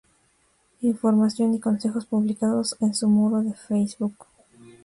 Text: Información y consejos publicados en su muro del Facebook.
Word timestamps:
Información 0.81 1.53
y 1.53 1.59
consejos 1.59 2.07
publicados 2.07 2.75
en 2.79 2.95
su 2.95 3.07
muro 3.07 3.43
del 3.43 3.53
Facebook. 3.53 4.17